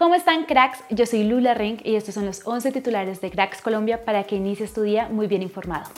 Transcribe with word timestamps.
¿Cómo 0.00 0.14
están 0.14 0.46
cracks? 0.46 0.78
Yo 0.88 1.04
soy 1.04 1.24
Lula 1.24 1.52
Ring 1.52 1.78
y 1.84 1.96
estos 1.96 2.14
son 2.14 2.24
los 2.24 2.40
11 2.46 2.72
titulares 2.72 3.20
de 3.20 3.30
Cracks 3.30 3.60
Colombia 3.60 4.02
para 4.02 4.24
que 4.24 4.34
inicies 4.34 4.72
tu 4.72 4.80
día 4.80 5.10
muy 5.10 5.26
bien 5.26 5.42
informado. 5.42 5.90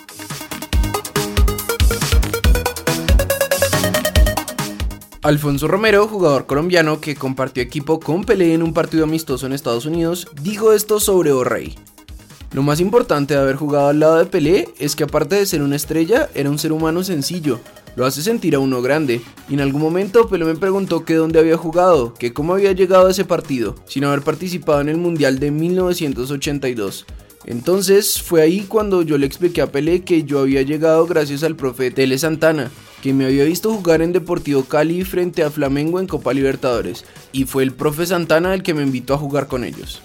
Alfonso 5.22 5.68
Romero, 5.68 6.08
jugador 6.08 6.46
colombiano 6.46 7.00
que 7.00 7.14
compartió 7.14 7.62
equipo 7.62 8.00
con 8.00 8.24
Pelé 8.24 8.54
en 8.54 8.64
un 8.64 8.74
partido 8.74 9.04
amistoso 9.04 9.46
en 9.46 9.52
Estados 9.52 9.86
Unidos, 9.86 10.26
dijo 10.42 10.72
esto 10.72 10.98
sobre 10.98 11.30
O'Reilly. 11.30 11.78
Lo 12.50 12.64
más 12.64 12.80
importante 12.80 13.34
de 13.34 13.40
haber 13.40 13.54
jugado 13.54 13.90
al 13.90 14.00
lado 14.00 14.18
de 14.18 14.26
Pelé 14.26 14.68
es 14.80 14.96
que 14.96 15.04
aparte 15.04 15.36
de 15.36 15.46
ser 15.46 15.62
una 15.62 15.76
estrella, 15.76 16.28
era 16.34 16.50
un 16.50 16.58
ser 16.58 16.72
humano 16.72 17.04
sencillo, 17.04 17.60
lo 17.96 18.06
hace 18.06 18.22
sentir 18.22 18.54
a 18.54 18.58
uno 18.58 18.82
grande. 18.82 19.20
Y 19.48 19.54
en 19.54 19.60
algún 19.60 19.82
momento 19.82 20.28
Pelé 20.28 20.44
me 20.44 20.54
preguntó 20.54 21.04
que 21.04 21.14
dónde 21.14 21.38
había 21.38 21.56
jugado, 21.56 22.14
que 22.14 22.32
cómo 22.32 22.54
había 22.54 22.72
llegado 22.72 23.06
a 23.06 23.10
ese 23.10 23.24
partido, 23.24 23.74
sin 23.86 24.04
haber 24.04 24.22
participado 24.22 24.80
en 24.80 24.88
el 24.88 24.96
Mundial 24.96 25.38
de 25.38 25.50
1982. 25.50 27.06
Entonces 27.44 28.22
fue 28.22 28.42
ahí 28.42 28.60
cuando 28.68 29.02
yo 29.02 29.18
le 29.18 29.26
expliqué 29.26 29.62
a 29.62 29.72
Pelé 29.72 30.02
que 30.02 30.24
yo 30.24 30.40
había 30.40 30.62
llegado 30.62 31.06
gracias 31.06 31.42
al 31.42 31.56
profe 31.56 31.90
Tele 31.90 32.16
Santana, 32.18 32.70
que 33.02 33.12
me 33.12 33.24
había 33.24 33.44
visto 33.44 33.72
jugar 33.72 34.00
en 34.00 34.12
Deportivo 34.12 34.64
Cali 34.64 35.04
frente 35.04 35.42
a 35.42 35.50
Flamengo 35.50 35.98
en 35.98 36.06
Copa 36.06 36.32
Libertadores, 36.32 37.04
y 37.32 37.44
fue 37.44 37.64
el 37.64 37.72
profe 37.72 38.06
Santana 38.06 38.54
el 38.54 38.62
que 38.62 38.74
me 38.74 38.82
invitó 38.82 39.14
a 39.14 39.18
jugar 39.18 39.48
con 39.48 39.64
ellos. 39.64 40.00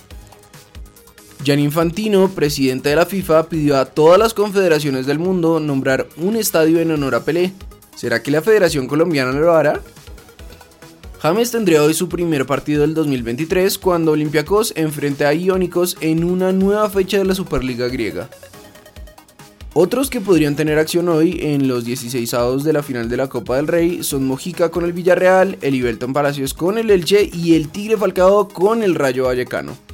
Gianni 1.43 1.63
Infantino, 1.63 2.29
presidente 2.29 2.89
de 2.89 2.95
la 2.95 3.05
FIFA, 3.05 3.47
pidió 3.47 3.77
a 3.77 3.85
todas 3.85 4.17
las 4.17 4.33
confederaciones 4.33 5.05
del 5.05 5.19
mundo 5.19 5.59
nombrar 5.59 6.07
un 6.17 6.35
estadio 6.35 6.79
en 6.79 6.91
honor 6.91 7.13
a 7.13 7.23
Pelé, 7.23 7.53
¿Será 7.97 8.21
que 8.21 8.29
la 8.29 8.43
Federación 8.43 8.85
Colombiana 8.85 9.31
lo 9.31 9.55
hará? 9.55 9.81
James 11.19 11.49
tendría 11.49 11.81
hoy 11.81 11.95
su 11.95 12.07
primer 12.07 12.45
partido 12.45 12.81
del 12.81 12.93
2023 12.93 13.79
cuando 13.79 14.11
Olympiacos 14.11 14.71
enfrente 14.75 15.25
a 15.25 15.33
Iónicos 15.33 15.97
en 15.99 16.23
una 16.23 16.51
nueva 16.51 16.91
fecha 16.91 17.17
de 17.17 17.25
la 17.25 17.33
Superliga 17.33 17.87
griega. 17.87 18.29
Otros 19.73 20.11
que 20.11 20.21
podrían 20.21 20.55
tener 20.55 20.77
acción 20.77 21.09
hoy 21.09 21.39
en 21.41 21.67
los 21.67 21.85
16 21.85 22.31
avos 22.35 22.63
de 22.63 22.73
la 22.73 22.83
final 22.83 23.09
de 23.09 23.17
la 23.17 23.29
Copa 23.29 23.55
del 23.55 23.67
Rey 23.67 24.03
son 24.03 24.27
Mojica 24.27 24.69
con 24.69 24.85
el 24.85 24.93
Villarreal, 24.93 25.57
el 25.61 25.97
Palacios 25.97 26.53
con 26.53 26.77
el 26.77 26.91
Elche 26.91 27.27
y 27.33 27.55
el 27.55 27.69
Tigre 27.69 27.97
Falcao 27.97 28.47
con 28.47 28.83
el 28.83 28.93
Rayo 28.93 29.25
Vallecano. 29.25 29.86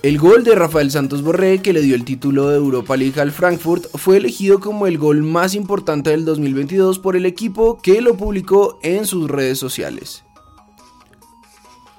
El 0.00 0.16
gol 0.18 0.44
de 0.44 0.54
Rafael 0.54 0.92
Santos 0.92 1.22
Borré, 1.22 1.60
que 1.60 1.72
le 1.72 1.82
dio 1.82 1.96
el 1.96 2.04
título 2.04 2.50
de 2.50 2.56
Europa 2.56 2.96
League 2.96 3.20
al 3.20 3.32
Frankfurt, 3.32 3.86
fue 3.96 4.18
elegido 4.18 4.60
como 4.60 4.86
el 4.86 4.96
gol 4.96 5.24
más 5.24 5.56
importante 5.56 6.10
del 6.10 6.24
2022 6.24 7.00
por 7.00 7.16
el 7.16 7.26
equipo 7.26 7.78
que 7.82 8.00
lo 8.00 8.16
publicó 8.16 8.78
en 8.84 9.06
sus 9.06 9.28
redes 9.28 9.58
sociales. 9.58 10.22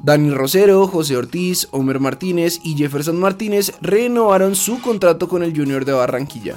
Dani 0.02 0.30
Rosero, 0.32 0.88
José 0.88 1.18
Ortiz, 1.18 1.68
Homer 1.72 2.00
Martínez 2.00 2.62
y 2.64 2.78
Jefferson 2.78 3.20
Martínez 3.20 3.74
renovaron 3.82 4.56
su 4.56 4.80
contrato 4.80 5.28
con 5.28 5.44
el 5.44 5.54
Junior 5.54 5.84
de 5.84 5.92
Barranquilla. 5.92 6.56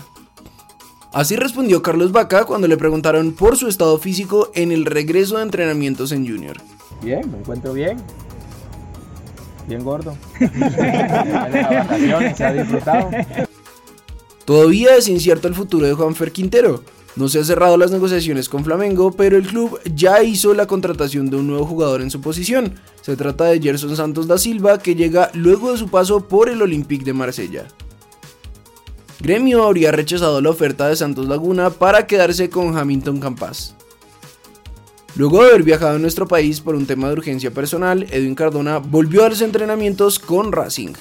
Así 1.13 1.35
respondió 1.35 1.83
Carlos 1.83 2.13
Vaca 2.13 2.45
cuando 2.45 2.69
le 2.69 2.77
preguntaron 2.77 3.33
por 3.33 3.57
su 3.57 3.67
estado 3.67 3.99
físico 3.99 4.53
en 4.55 4.71
el 4.71 4.87
regreso 4.87 5.39
de 5.39 5.43
entrenamientos 5.43 6.13
en 6.13 6.25
Junior. 6.25 6.59
Bien, 7.03 7.29
me 7.33 7.39
encuentro 7.39 7.73
bien, 7.73 7.97
bien 9.67 9.85
gordo. 9.85 10.17
Todavía 14.45 14.97
es 14.97 15.09
incierto 15.09 15.49
el 15.49 15.55
futuro 15.55 15.87
de 15.87 15.95
Juanfer 15.95 16.33
Quintero. 16.33 16.83
No 17.15 17.29
se 17.29 17.39
han 17.39 17.45
cerrado 17.45 17.77
las 17.77 17.91
negociaciones 17.91 18.49
con 18.49 18.65
Flamengo, 18.65 19.13
pero 19.13 19.37
el 19.37 19.47
club 19.47 19.79
ya 19.95 20.23
hizo 20.23 20.55
la 20.55 20.67
contratación 20.67 21.29
de 21.29 21.37
un 21.37 21.47
nuevo 21.47 21.67
jugador 21.67 22.01
en 22.01 22.11
su 22.11 22.23
posición. 22.23 22.75
Se 23.03 23.17
trata 23.17 23.45
de 23.45 23.61
Gerson 23.61 23.95
Santos 23.97 24.27
da 24.27 24.39
Silva, 24.39 24.79
que 24.79 24.95
llega 24.95 25.31
luego 25.35 25.73
de 25.73 25.79
su 25.79 25.89
paso 25.89 26.27
por 26.27 26.49
el 26.49 26.63
Olympique 26.63 27.05
de 27.05 27.13
Marsella. 27.13 27.67
Gremio 29.21 29.63
habría 29.65 29.93
rechazado 29.93 30.41
la 30.41 30.51
oferta 30.51 30.89
de 30.89 30.97
Santos 30.97 31.29
Laguna 31.29 31.71
para 31.71 32.07
quedarse 32.07 32.49
con 32.49 32.77
Hamilton 32.77 33.21
Campas. 33.21 33.77
Luego 35.15 35.43
de 35.43 35.51
haber 35.51 35.63
viajado 35.63 35.97
a 35.97 35.99
nuestro 35.99 36.27
país 36.27 36.61
por 36.61 36.75
un 36.75 36.87
tema 36.87 37.09
de 37.09 37.13
urgencia 37.13 37.51
personal, 37.51 38.07
Edwin 38.11 38.35
Cardona 38.35 38.79
volvió 38.79 39.27
a 39.27 39.29
los 39.29 39.43
entrenamientos 39.43 40.19
con 40.19 40.53
Racing. 40.53 40.95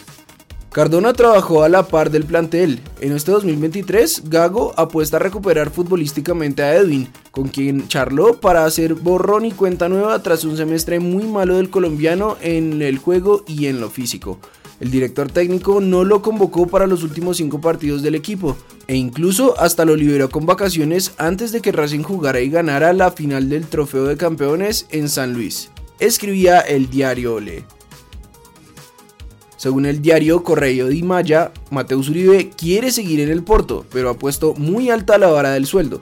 Cardona 0.70 1.14
trabajó 1.14 1.64
a 1.64 1.70
la 1.70 1.88
par 1.88 2.12
del 2.12 2.26
plantel. 2.26 2.82
En 3.00 3.14
este 3.14 3.32
2023, 3.32 4.30
Gago 4.30 4.74
apuesta 4.78 5.16
a 5.16 5.20
recuperar 5.20 5.70
futbolísticamente 5.70 6.62
a 6.62 6.76
Edwin, 6.76 7.08
con 7.32 7.48
quien 7.48 7.88
charló 7.88 8.40
para 8.40 8.66
hacer 8.66 8.96
borrón 8.96 9.46
y 9.46 9.52
cuenta 9.52 9.88
nueva 9.88 10.22
tras 10.22 10.44
un 10.44 10.58
semestre 10.58 11.00
muy 11.00 11.24
malo 11.24 11.56
del 11.56 11.70
colombiano 11.70 12.36
en 12.42 12.82
el 12.82 12.98
juego 12.98 13.44
y 13.48 13.68
en 13.68 13.80
lo 13.80 13.90
físico. 13.90 14.40
El 14.82 14.90
director 14.90 15.32
técnico 15.32 15.80
no 15.80 16.04
lo 16.04 16.24
convocó 16.24 16.66
para 16.66 16.88
los 16.88 17.04
últimos 17.04 17.38
cinco 17.38 17.62
partidos 17.62 18.02
del 18.02 18.16
equipo 18.16 18.58
e 18.88 18.96
incluso 18.96 19.58
hasta 19.60 19.86
lo 19.86 19.96
liberó 19.96 20.32
con 20.32 20.48
vacaciones 20.48 21.14
antes 21.20 21.52
de 21.52 21.62
que 21.62 21.72
Racing 21.72 22.02
jugara 22.02 22.42
y 22.42 22.50
ganara 22.50 22.92
la 22.92 23.12
final 23.12 23.48
del 23.48 23.68
Trofeo 23.68 24.06
de 24.06 24.18
Campeones 24.18 24.88
en 24.90 25.08
San 25.08 25.34
Luis. 25.34 25.70
Escribía 26.00 26.62
el 26.62 26.90
diario 26.90 27.36
Ole. 27.36 27.64
Según 29.56 29.86
el 29.86 30.02
diario 30.02 30.42
Correo 30.42 30.88
de 30.88 31.04
Maya, 31.04 31.52
Mateus 31.70 32.10
Uribe 32.10 32.50
quiere 32.50 32.90
seguir 32.90 33.20
en 33.20 33.30
el 33.30 33.44
Porto, 33.44 33.86
pero 33.92 34.10
ha 34.10 34.18
puesto 34.18 34.56
muy 34.56 34.90
alta 34.90 35.20
la 35.20 35.28
vara 35.28 35.52
del 35.52 35.68
sueldo. 35.68 36.02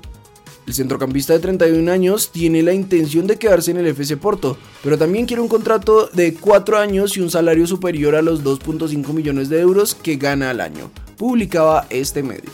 El 0.69 0.75
centrocampista 0.75 1.33
de 1.33 1.39
31 1.39 1.91
años 1.91 2.31
tiene 2.31 2.61
la 2.61 2.73
intención 2.73 3.25
de 3.25 3.39
quedarse 3.39 3.71
en 3.71 3.77
el 3.77 3.87
FC 3.87 4.17
Porto, 4.17 4.55
pero 4.83 4.99
también 4.99 5.25
quiere 5.25 5.41
un 5.41 5.47
contrato 5.47 6.11
de 6.13 6.35
4 6.35 6.77
años 6.77 7.17
y 7.17 7.21
un 7.21 7.31
salario 7.31 7.65
superior 7.65 8.13
a 8.13 8.21
los 8.21 8.43
2.5 8.43 9.11
millones 9.11 9.49
de 9.49 9.61
euros 9.61 9.95
que 9.95 10.17
gana 10.17 10.51
al 10.51 10.61
año, 10.61 10.91
publicaba 11.17 11.87
este 11.89 12.21
medio. 12.21 12.51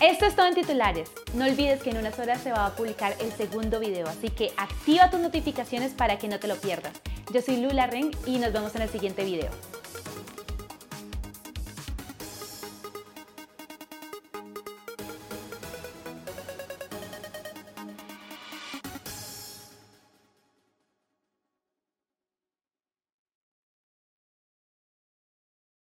Esto 0.00 0.26
es 0.26 0.34
todo 0.34 0.48
en 0.48 0.56
titulares. 0.56 1.08
No 1.36 1.44
olvides 1.44 1.84
que 1.84 1.90
en 1.90 1.98
unas 1.98 2.18
horas 2.18 2.42
se 2.42 2.50
va 2.50 2.66
a 2.66 2.74
publicar 2.74 3.14
el 3.20 3.30
segundo 3.30 3.78
video, 3.78 4.08
así 4.08 4.30
que 4.30 4.50
activa 4.56 5.08
tus 5.08 5.20
notificaciones 5.20 5.92
para 5.92 6.18
que 6.18 6.26
no 6.26 6.40
te 6.40 6.48
lo 6.48 6.56
pierdas. 6.56 6.94
Yo 7.32 7.40
soy 7.42 7.58
Lula 7.58 7.86
Ring 7.86 8.10
y 8.26 8.38
nos 8.38 8.52
vemos 8.52 8.74
en 8.74 8.82
el 8.82 8.88
siguiente 8.88 9.24
video. 9.24 9.50